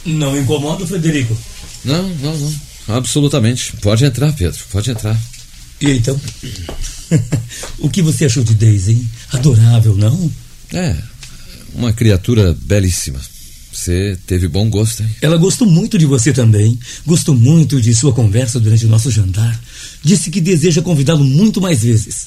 Não 0.07 0.35
incomoda, 0.35 0.87
Frederico? 0.87 1.37
Não, 1.85 2.09
não, 2.09 2.35
não. 2.35 2.68
Absolutamente. 2.89 3.75
Pode 3.77 4.05
entrar, 4.05 4.33
Pedro. 4.33 4.59
Pode 4.71 4.91
entrar. 4.91 5.21
E 5.81 5.91
então? 5.91 6.19
o 7.79 7.89
que 7.89 8.03
você 8.03 8.25
achou 8.25 8.43
de 8.43 8.55
Daisy, 8.55 8.93
hein? 8.93 9.09
Adorável, 9.33 9.95
não? 9.95 10.31
É, 10.73 10.97
uma 11.75 11.93
criatura 11.93 12.57
belíssima. 12.63 13.21
Você 13.73 14.19
teve 14.27 14.49
bom 14.49 14.69
gosto, 14.69 15.03
hein? 15.03 15.11
Ela 15.21 15.37
gostou 15.37 15.69
muito 15.71 15.97
de 15.99 16.07
você 16.07 16.33
também. 16.33 16.79
Gostou 17.07 17.35
muito 17.35 17.81
de 17.81 17.95
sua 17.95 18.13
conversa 18.13 18.59
durante 18.59 18.87
o 18.87 18.89
nosso 18.89 19.11
jantar. 19.11 19.59
Disse 20.03 20.31
que 20.31 20.41
deseja 20.41 20.83
convidá-lo 20.83 21.25
muito 21.25 21.61
mais 21.61 21.83
vezes. 21.83 22.27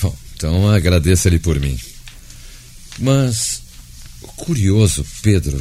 Bom, 0.00 0.14
então 0.36 0.68
agradeça-lhe 0.68 1.38
por 1.38 1.58
mim. 1.58 1.76
Mas, 2.98 3.62
curioso, 4.36 5.04
Pedro, 5.20 5.60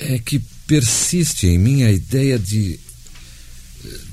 é 0.00 0.18
que 0.18 0.40
persiste 0.66 1.46
em 1.46 1.58
mim 1.58 1.82
a 1.84 1.92
ideia 1.92 2.38
de. 2.38 2.80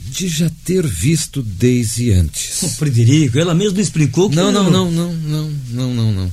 De 0.09 0.27
já 0.27 0.49
ter 0.65 0.85
visto 0.85 1.41
Daisy 1.41 2.11
antes. 2.11 2.63
Oh, 2.63 2.69
Frederico, 2.69 3.39
ela 3.39 3.53
mesma 3.53 3.81
explicou 3.81 4.29
que. 4.29 4.35
Não, 4.35 4.51
não, 4.51 4.69
não, 4.69 4.91
não, 4.91 5.13
não, 5.13 5.49
não, 5.69 5.93
não, 5.93 6.11
não. 6.11 6.31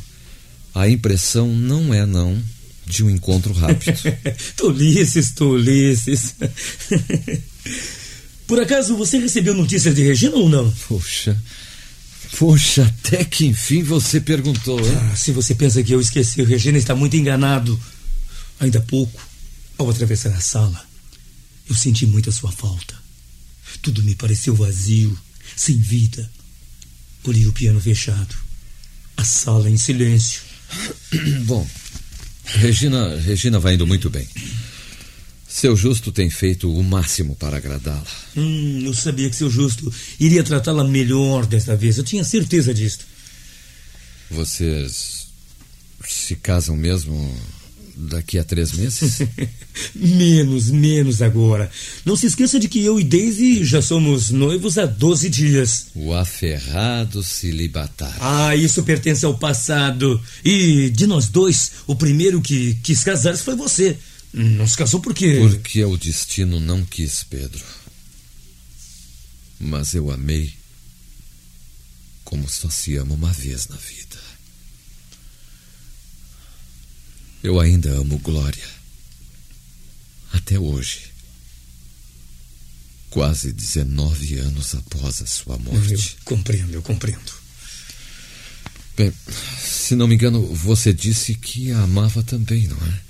A 0.75 0.89
impressão 0.89 1.49
não 1.49 1.93
é, 1.93 2.05
não, 2.05 2.43
de 2.87 3.05
um 3.05 3.11
encontro 3.11 3.53
rápido. 3.53 3.97
tolices, 4.57 5.33
tolices. 5.33 6.35
Por 8.47 8.61
acaso 8.61 8.97
você 8.97 9.19
recebeu 9.19 9.55
notícias 9.55 9.95
de 9.95 10.03
Regina 10.03 10.37
ou 10.37 10.49
não? 10.49 10.71
Poxa. 10.89 11.41
Poxa, 12.39 12.85
até 12.85 13.25
que 13.25 13.47
enfim 13.47 13.83
você 13.83 14.21
perguntou, 14.21 14.79
hein? 14.79 14.97
Ah, 15.12 15.17
se 15.17 15.33
você 15.33 15.55
pensa 15.55 15.83
que 15.83 15.93
eu 15.93 16.01
esqueci, 16.01 16.43
Regina 16.43 16.77
está 16.77 16.95
muito 16.95 17.17
enganado. 17.17 17.79
Ainda 18.61 18.79
há 18.79 18.83
pouco, 18.83 19.21
ao 19.79 19.89
atravessar 19.89 20.31
a 20.31 20.41
sala, 20.41 20.83
eu 21.69 21.75
senti 21.75 22.07
muito 22.07 22.29
a 22.29 22.33
sua 22.33 22.53
falta. 22.53 23.06
Tudo 23.87 24.03
me 24.03 24.16
pareceu 24.16 24.53
vazio, 24.53 25.16
sem 25.55 25.79
vida. 25.79 26.29
Olhei 27.22 27.46
o 27.46 27.53
piano 27.53 27.81
fechado, 27.81 28.35
a 29.16 29.22
sala 29.22 29.70
em 29.70 29.77
silêncio. 29.77 30.40
Bom, 31.46 31.64
Regina, 32.46 33.14
Regina 33.20 33.61
vai 33.61 33.75
indo 33.75 33.87
muito 33.87 34.11
bem. 34.11 34.27
Seu 35.46 35.77
Justo 35.77 36.11
tem 36.11 36.29
feito 36.29 36.68
o 36.68 36.83
máximo 36.83 37.37
para 37.37 37.59
agradá-la. 37.59 38.05
Hum, 38.37 38.83
eu 38.85 38.92
sabia 38.92 39.31
que 39.31 39.37
seu 39.37 39.49
Justo 39.49 39.94
iria 40.18 40.42
tratá-la 40.42 40.83
melhor 40.83 41.46
desta 41.46 41.77
vez. 41.77 41.96
Eu 41.96 42.03
tinha 42.03 42.25
certeza 42.25 42.75
disto. 42.75 43.07
Vocês 44.29 45.29
se 46.09 46.35
casam 46.35 46.75
mesmo 46.75 47.33
daqui 47.97 48.39
a 48.39 48.45
três 48.45 48.73
meses? 48.73 49.23
menos, 49.95 50.71
menos 50.71 51.23
agora. 51.23 51.71
Não 52.05 52.17
se 52.17 52.27
esqueça 52.27 52.59
de 52.59 52.69
que 52.69 52.85
eu 52.85 53.01
e 53.01 53.05
Daisy 53.05 53.65
já 53.65 53.81
somos 53.81 54.31
noivos 54.31 54.77
há 54.77 54.85
12 54.85 55.29
dias. 55.31 55.87
O 55.95 56.13
aferrado 56.13 57.23
celibatário. 57.23 58.19
Ah, 58.21 58.55
isso 58.55 58.83
pertence 58.83 59.25
ao 59.25 59.39
passado. 59.39 60.21
E 60.45 60.91
de 60.91 61.07
nós 61.07 61.29
dois, 61.29 61.73
o 61.87 61.97
primeiro 61.97 62.41
que 62.43 62.75
quis 62.83 63.03
casar 63.03 63.37
foi 63.37 63.57
você. 63.57 63.97
Não 64.33 64.67
se 64.67 64.77
casou 64.77 65.01
por 65.01 65.15
quê? 65.15 65.39
Porque 65.41 65.83
o 65.85 65.97
destino 65.97 66.61
não 66.61 66.85
quis, 66.85 67.25
Pedro. 67.25 67.65
Mas 69.59 69.95
eu 69.95 70.11
amei 70.11 70.53
como 72.27 72.49
só 72.49 72.69
se 72.69 72.97
ama 72.97 73.15
uma 73.15 73.33
vez 73.33 73.69
na 73.69 73.77
vida. 73.77 74.17
Eu 77.47 77.61
ainda 77.61 77.93
amo 77.93 78.19
Glória. 78.19 78.69
Até 80.33 80.59
hoje. 80.59 81.13
Quase 83.09 83.53
19 83.53 84.39
anos 84.39 84.75
após 84.75 85.23
a 85.23 85.27
sua 85.27 85.57
morte. 85.57 85.93
Eu 85.93 86.01
compreendo, 86.25 86.73
eu 86.73 86.83
compreendo. 86.83 87.33
Bem, 88.97 89.13
se 89.61 89.95
não 89.95 90.09
me 90.09 90.17
engano, 90.17 90.45
você 90.57 90.93
disse 90.93 91.37
que 91.37 91.71
a 91.71 91.83
amava 91.83 92.21
também, 92.25 92.67
não 92.67 92.79
é? 92.79 93.01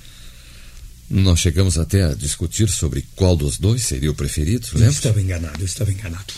Nós 1.08 1.40
chegamos 1.40 1.78
até 1.78 2.04
a 2.04 2.12
discutir 2.12 2.68
sobre 2.68 3.08
qual 3.16 3.38
dos 3.38 3.56
dois 3.56 3.86
seria 3.86 4.10
o 4.10 4.14
preferido, 4.14 4.66
lembra? 4.74 4.88
Eu 4.88 4.92
estava 4.92 5.22
enganado, 5.22 5.60
eu 5.60 5.66
estava 5.66 5.90
enganado. 5.90 6.34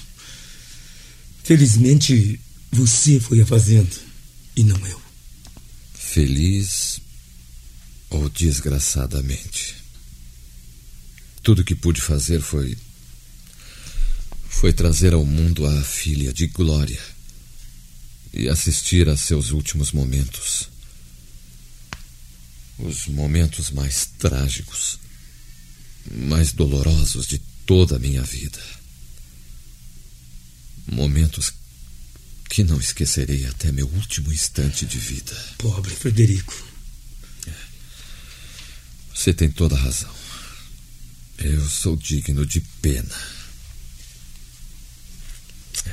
Felizmente, 1.43 2.41
você 2.71 3.19
foi 3.19 3.41
a 3.41 3.47
fazenda 3.47 3.97
e 4.55 4.63
não 4.63 4.87
eu. 4.87 5.03
Feliz 5.95 7.01
ou 8.11 8.29
desgraçadamente. 8.29 9.77
Tudo 11.43 11.65
que 11.65 11.75
pude 11.75 12.01
fazer 12.01 12.41
foi. 12.41 12.77
foi 14.49 14.73
trazer 14.73 15.13
ao 15.13 15.25
mundo 15.25 15.67
a 15.67 15.83
filha 15.83 16.33
de 16.33 16.47
Glória 16.47 17.01
e 18.33 18.49
assistir 18.49 19.09
a 19.09 19.17
seus 19.17 19.51
últimos 19.51 19.93
momentos. 19.93 20.69
Os 22.79 23.07
momentos 23.07 23.71
mais 23.71 24.07
trágicos, 24.19 24.99
mais 26.11 26.53
dolorosos 26.53 27.27
de 27.27 27.39
toda 27.67 27.97
a 27.97 27.99
minha 27.99 28.23
vida. 28.23 28.63
Momentos 30.87 31.53
que 32.49 32.63
não 32.63 32.81
esquecerei 32.81 33.47
até 33.47 33.71
meu 33.73 33.87
último 33.87 34.33
instante 34.33 34.87
de 34.87 34.99
vida. 34.99 35.35
Pobre 35.59 35.95
Frederico. 35.95 36.68
Você 39.19 39.35
tem 39.35 39.51
toda 39.51 39.75
a 39.75 39.79
razão. 39.79 40.09
Eu 41.39 41.69
sou 41.69 41.97
digno 41.97 42.47
de 42.47 42.61
pena. 42.81 43.17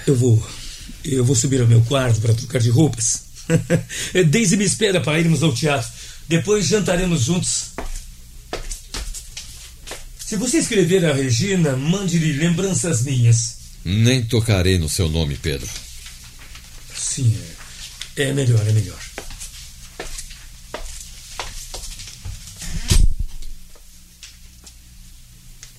Eu 0.05 0.15
vou. 0.15 0.47
Eu 1.03 1.25
vou 1.25 1.35
subir 1.35 1.59
ao 1.59 1.67
meu 1.67 1.81
quarto 1.85 2.21
para 2.21 2.35
trocar 2.35 2.61
de 2.61 2.69
roupas. 2.69 3.23
Daisy 4.29 4.55
me 4.57 4.63
espera 4.63 5.01
para 5.01 5.19
irmos 5.19 5.41
ao 5.41 5.55
teatro. 5.55 5.91
Depois 6.27 6.67
jantaremos 6.67 7.23
juntos. 7.23 7.71
Se 10.23 10.35
você 10.35 10.59
escrever 10.59 11.03
a 11.03 11.13
Regina, 11.13 11.75
mande-lhe 11.75 12.31
lembranças 12.33 13.01
minhas. 13.01 13.55
Nem 13.83 14.23
tocarei 14.23 14.77
no 14.77 14.87
seu 14.87 15.09
nome, 15.09 15.35
Pedro. 15.35 15.69
Sim, 16.95 17.35
é, 18.15 18.23
é 18.23 18.33
melhor, 18.33 18.67
é 18.67 18.71
melhor. 18.71 18.99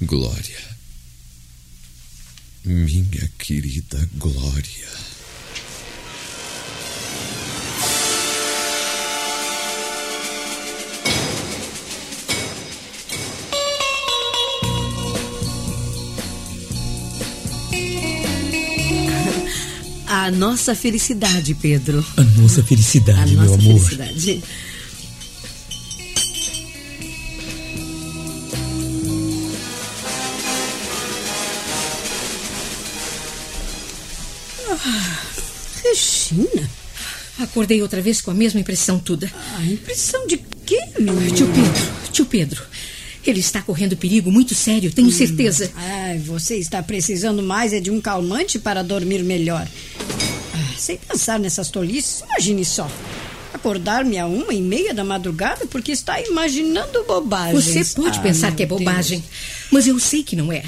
Glória. 0.02 0.76
Minha 2.64 3.30
querida 3.38 4.08
Glória. 4.16 4.86
A 20.06 20.30
nossa 20.30 20.74
felicidade, 20.74 21.54
Pedro. 21.54 22.04
A 22.16 22.22
nossa 22.40 22.62
felicidade, 22.62 23.34
A 23.34 23.36
nossa 23.36 23.56
meu 23.56 23.70
amor. 23.70 23.80
Felicidade. 23.80 24.42
Acordei 37.56 37.80
outra 37.80 38.02
vez 38.02 38.20
com 38.20 38.30
a 38.30 38.34
mesma 38.34 38.60
impressão 38.60 38.98
toda. 38.98 39.32
a 39.56 39.64
impressão 39.64 40.26
de 40.26 40.36
quê, 40.66 40.78
menina? 40.98 41.30
Tio 41.34 41.46
Pedro, 41.46 41.82
tio 42.12 42.26
Pedro. 42.26 42.62
Ele 43.26 43.40
está 43.40 43.62
correndo 43.62 43.96
perigo 43.96 44.30
muito 44.30 44.54
sério, 44.54 44.92
tenho 44.92 45.10
certeza. 45.10 45.70
Ai, 45.74 46.18
você 46.18 46.56
está 46.58 46.82
precisando 46.82 47.42
mais 47.42 47.72
é 47.72 47.80
de 47.80 47.90
um 47.90 47.98
calmante 47.98 48.58
para 48.58 48.84
dormir 48.84 49.22
melhor. 49.24 49.66
Ah, 50.54 50.74
sem 50.76 50.98
pensar 50.98 51.40
nessas 51.40 51.70
tolices, 51.70 52.22
imagine 52.28 52.62
só. 52.62 52.90
Acordar-me 53.54 54.18
a 54.18 54.26
uma 54.26 54.52
e 54.52 54.60
meia 54.60 54.92
da 54.92 55.02
madrugada 55.02 55.64
porque 55.66 55.92
está 55.92 56.20
imaginando 56.20 57.04
bobagens. 57.04 57.64
Você 57.64 57.82
pode 58.02 58.18
Ah, 58.18 58.22
pensar 58.22 58.48
meu 58.48 58.56
que 58.56 58.62
é 58.64 58.66
Deus. 58.66 58.80
bobagem, 58.80 59.24
mas 59.72 59.86
eu 59.86 59.98
sei 59.98 60.22
que 60.22 60.36
não 60.36 60.52
é. 60.52 60.62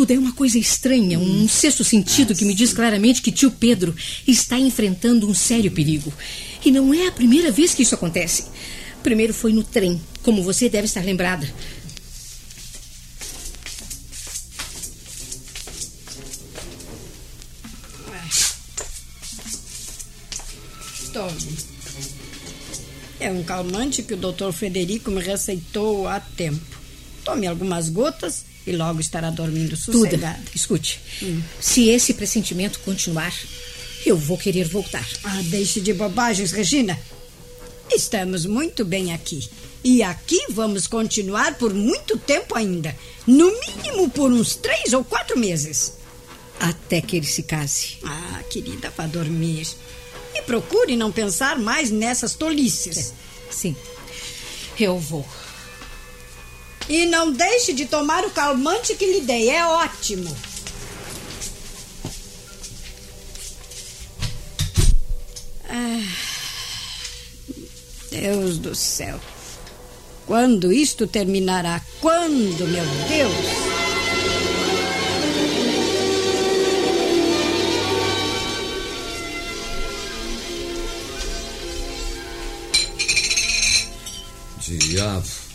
Tudo 0.00 0.12
é 0.12 0.18
uma 0.18 0.32
coisa 0.32 0.58
estranha, 0.58 1.18
um 1.18 1.46
sexto 1.46 1.84
sentido 1.84 2.34
que 2.34 2.46
me 2.46 2.54
diz 2.54 2.72
claramente 2.72 3.20
que 3.20 3.30
tio 3.30 3.50
Pedro 3.50 3.94
está 4.26 4.58
enfrentando 4.58 5.28
um 5.28 5.34
sério 5.34 5.70
perigo. 5.70 6.10
E 6.64 6.70
não 6.70 6.94
é 6.94 7.06
a 7.06 7.12
primeira 7.12 7.52
vez 7.52 7.74
que 7.74 7.82
isso 7.82 7.94
acontece. 7.94 8.46
Primeiro 9.02 9.34
foi 9.34 9.52
no 9.52 9.62
trem, 9.62 10.00
como 10.22 10.42
você 10.42 10.70
deve 10.70 10.86
estar 10.86 11.04
lembrada. 11.04 11.46
Tome. 21.12 21.58
É 23.20 23.30
um 23.30 23.42
calmante 23.42 24.02
que 24.02 24.14
o 24.14 24.16
doutor 24.16 24.50
Frederico 24.54 25.10
me 25.10 25.20
receitou 25.20 26.08
há 26.08 26.20
tempo. 26.20 26.80
Tome 27.22 27.46
algumas 27.46 27.90
gotas 27.90 28.48
e 28.70 28.76
logo 28.76 29.00
estará 29.00 29.30
dormindo 29.30 29.76
Tuda, 29.76 29.98
sossegado. 30.10 30.42
escute. 30.54 31.00
Se 31.60 31.88
esse 31.88 32.14
pressentimento 32.14 32.80
continuar, 32.80 33.34
eu 34.06 34.16
vou 34.16 34.38
querer 34.38 34.66
voltar. 34.68 35.06
Ah, 35.24 35.40
deixe 35.44 35.80
de 35.80 35.92
bobagens, 35.92 36.52
Regina. 36.52 36.98
Estamos 37.90 38.46
muito 38.46 38.84
bem 38.84 39.12
aqui. 39.12 39.48
E 39.82 40.02
aqui 40.02 40.46
vamos 40.50 40.86
continuar 40.86 41.54
por 41.54 41.74
muito 41.74 42.16
tempo 42.16 42.56
ainda. 42.56 42.96
No 43.26 43.50
mínimo 43.60 44.08
por 44.10 44.30
uns 44.32 44.54
três 44.54 44.92
ou 44.92 45.02
quatro 45.02 45.38
meses. 45.38 45.94
Até 46.60 47.00
que 47.00 47.16
ele 47.16 47.26
se 47.26 47.42
case. 47.42 47.96
Ah, 48.04 48.42
querida, 48.48 48.92
vá 48.96 49.06
dormir. 49.06 49.66
E 50.34 50.42
procure 50.42 50.94
não 50.94 51.10
pensar 51.10 51.58
mais 51.58 51.90
nessas 51.90 52.34
tolices. 52.34 53.12
Sim, 53.50 53.74
eu 54.78 54.98
vou. 54.98 55.26
E 56.90 57.06
não 57.06 57.30
deixe 57.30 57.72
de 57.72 57.86
tomar 57.86 58.24
o 58.24 58.30
calmante 58.30 58.96
que 58.96 59.06
lhe 59.06 59.20
dei, 59.20 59.48
é 59.48 59.64
ótimo. 59.64 60.36
Ah, 65.68 66.02
Deus 68.10 68.58
do 68.58 68.74
céu. 68.74 69.20
Quando 70.26 70.72
isto 70.72 71.06
terminará? 71.06 71.80
Quando, 72.00 72.66
meu 72.66 72.84
Deus? 73.08 73.70
Diabo. 84.58 85.49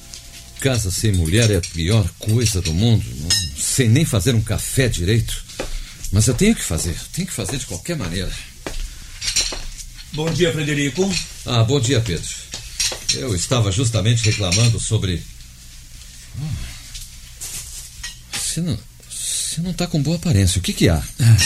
Casa 0.66 0.90
sem 0.90 1.12
mulher 1.12 1.52
é 1.52 1.58
a 1.58 1.62
pior 1.62 2.10
coisa 2.18 2.60
do 2.60 2.74
mundo. 2.74 3.06
Não 3.22 3.30
sei 3.56 3.88
nem 3.88 4.04
fazer 4.04 4.34
um 4.34 4.42
café 4.42 4.88
direito. 4.90 5.46
Mas 6.12 6.26
eu 6.26 6.34
tenho 6.34 6.56
que 6.56 6.64
fazer. 6.64 6.96
Tenho 7.14 7.28
que 7.28 7.34
fazer 7.36 7.58
de 7.60 7.68
qualquer 7.68 7.96
maneira. 7.96 8.32
Bom 10.14 10.28
dia, 10.34 10.52
Frederico. 10.52 11.08
Ah, 11.46 11.64
bom 11.64 11.80
dia, 11.80 12.02
Pedro. 12.02 12.28
Eu 13.14 13.36
estava 13.36 13.72
justamente 13.72 14.26
reclamando 14.26 14.80
sobre. 14.80 15.22
Ah, 16.42 16.50
Você 18.34 18.60
não. 18.62 18.80
Você 19.08 19.62
não 19.62 19.70
está 19.70 19.86
com 19.86 20.02
boa 20.02 20.16
aparência. 20.18 20.58
O 20.58 20.64
que, 20.64 20.74
que 20.74 20.90
há? 20.90 20.98
Ah, 21.20 21.38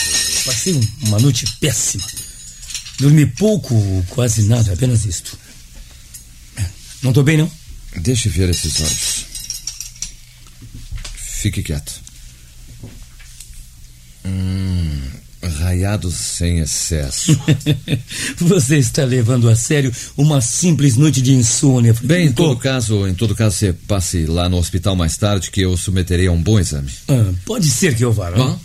Passei 0.46 0.72
um- 0.72 0.88
uma 1.08 1.18
noite 1.20 1.44
péssima. 1.60 2.06
Dormi 2.98 3.26
pouco, 3.26 3.74
ou 3.74 4.02
quase 4.08 4.44
nada, 4.44 4.72
apenas 4.72 5.04
isto. 5.04 5.38
Não 7.02 7.12
tô 7.12 7.22
bem, 7.22 7.36
não? 7.36 7.59
Deixe 7.96 8.28
ver 8.28 8.48
esses 8.48 8.80
olhos. 8.80 9.26
Fique 11.16 11.62
quieto. 11.62 11.92
Hum, 14.24 15.00
raiados 15.42 16.14
sem 16.14 16.58
excesso. 16.58 17.38
Você 18.36 18.78
está 18.78 19.04
levando 19.04 19.48
a 19.48 19.56
sério 19.56 19.92
uma 20.16 20.40
simples 20.40 20.96
noite 20.96 21.22
de 21.22 21.32
insônia. 21.32 21.94
Bem, 22.02 22.26
em 22.26 22.32
todo 22.32 22.58
caso, 22.58 23.06
em 23.08 23.14
todo 23.14 23.34
caso, 23.34 23.56
você 23.56 23.72
passe 23.72 24.26
lá 24.26 24.48
no 24.48 24.58
hospital 24.58 24.94
mais 24.94 25.16
tarde 25.16 25.50
que 25.50 25.62
eu 25.62 25.76
submeterei 25.76 26.26
a 26.26 26.32
um 26.32 26.42
bom 26.42 26.58
exame. 26.58 26.90
Ah, 27.08 27.32
pode 27.44 27.68
ser 27.70 27.96
que 27.96 28.04
eu 28.04 28.12
vá? 28.12 28.30
Bom, 28.30 28.58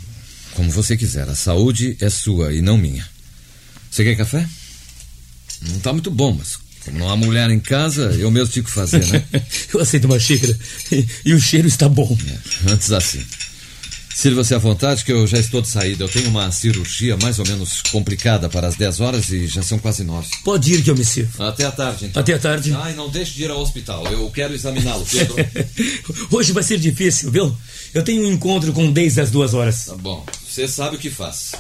como 0.54 0.70
você 0.70 0.98
quiser. 0.98 1.28
A 1.30 1.36
saúde 1.36 1.96
é 2.02 2.10
sua 2.10 2.54
e 2.54 2.62
não 2.62 2.78
minha. 2.78 3.08
Você 3.90 4.04
quer 4.04 4.16
café? 4.16 4.46
Não 5.62 5.78
está 5.78 5.94
muito 5.94 6.12
bom, 6.12 6.34
mas 6.34 6.58
como 6.86 7.00
não 7.00 7.10
há 7.10 7.16
mulher 7.18 7.50
em 7.50 7.60
casa, 7.60 8.16
eu 8.18 8.30
mesmo 8.30 8.54
tive 8.54 8.68
que 8.68 8.72
fazer, 8.72 9.06
né? 9.08 9.24
eu 9.74 9.82
aceito 9.82 10.06
uma 10.06 10.20
xícara. 10.20 10.58
E, 11.26 11.34
o 11.34 11.42
cheiro 11.42 11.68
está 11.68 11.90
bom. 11.90 12.16
Antes 12.70 12.92
assim. 12.92 13.24
Sirva-se 14.14 14.56
à 14.56 14.58
vontade 14.58 15.04
que 15.04 15.12
eu 15.12 15.28
já 15.28 15.38
estou 15.38 15.62
de 15.62 15.68
saída. 15.68 16.06
Eu 16.06 16.08
tenho 16.08 16.30
uma 16.30 16.50
cirurgia 16.50 17.18
mais 17.22 17.38
ou 17.38 17.46
menos 17.46 17.82
complicada 17.92 18.48
para 18.48 18.68
as 18.68 18.76
10 18.76 19.02
horas 19.02 19.30
e 19.30 19.46
já 19.46 19.62
são 19.62 19.78
quase 19.78 20.06
9. 20.06 20.26
Pode 20.42 20.74
ir 20.74 20.84
que 20.84 20.90
eu 20.90 20.96
me 20.96 21.04
sirvo. 21.04 21.44
Até 21.44 21.66
a 21.66 21.72
tarde, 21.72 22.06
então. 22.06 22.22
Até 22.22 22.34
a 22.34 22.40
tarde. 22.40 22.70
E 22.70 22.94
não 22.94 23.10
deixe 23.10 23.34
de 23.34 23.44
ir 23.44 23.52
ao 23.52 23.60
hospital. 23.60 24.08
Eu 24.08 24.32
quero 24.32 24.54
examiná-lo, 24.54 25.06
Pedro. 25.06 25.36
Hoje 26.32 26.54
vai 26.54 26.64
ser 26.64 26.80
difícil, 26.80 27.30
viu? 27.30 27.58
Eu 27.94 28.04
tenho 28.04 28.24
um 28.24 28.32
encontro 28.32 28.72
com 28.72 28.90
desde 28.90 29.20
as 29.20 29.32
duas 29.32 29.54
horas. 29.54 29.86
tá 29.86 29.98
bom. 29.98 30.26
Você 30.48 30.66
sabe 30.66 30.96
o 30.96 31.00
que 31.00 31.10
faz. 31.10 31.52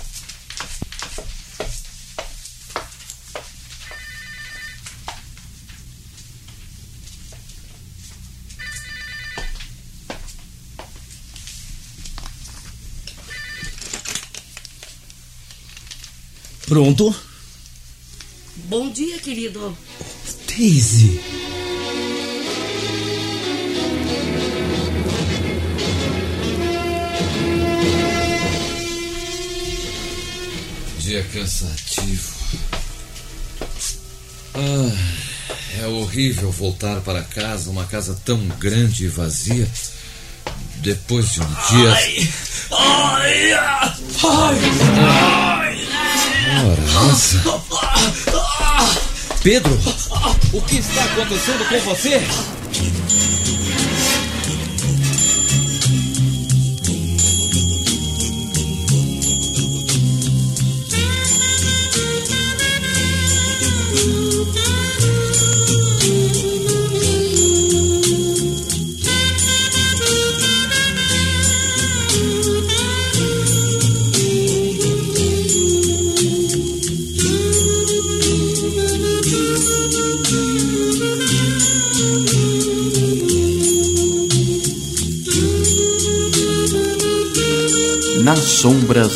Pronto? 16.75 17.15
Bom 18.65 18.91
dia, 18.91 19.17
querido. 19.19 19.77
Daisy. 20.45 21.21
Dia 30.99 31.23
cansativo. 31.33 32.35
Ah, 34.53 35.81
é 35.81 35.87
horrível 35.87 36.51
voltar 36.51 36.99
para 36.99 37.23
casa, 37.23 37.69
uma 37.69 37.85
casa 37.85 38.19
tão 38.25 38.45
grande 38.59 39.05
e 39.05 39.07
vazia. 39.07 39.65
Depois 40.79 41.31
de 41.31 41.39
um 41.39 41.45
dia. 41.45 41.93
Ai! 41.93 42.29
Ai! 42.69 43.53
Ai! 43.53 45.44
Ora, 46.63 47.11
essa. 47.11 47.41
Pedro, 49.43 49.77
o 50.53 50.61
que 50.61 50.77
está 50.77 51.03
acontecendo 51.03 51.67
com 51.67 51.79
você? 51.81 52.21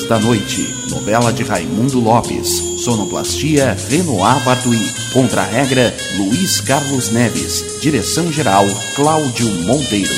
Da 0.09 0.17
Noite. 0.17 0.67
novela 0.89 1.31
de 1.31 1.43
Raimundo 1.43 1.99
Lopes. 1.99 2.49
Sonoplastia 2.83 3.77
Renoir 3.89 4.43
Bartui. 4.43 4.79
Contra-regra 5.13 5.95
Luiz 6.17 6.59
Carlos 6.61 7.11
Neves. 7.11 7.79
Direção-geral 7.79 8.65
Cláudio 8.95 9.47
Monteiro. 9.65 10.11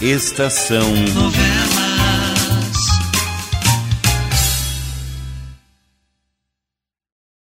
Estação 0.00 0.90
Novela. 1.14 1.61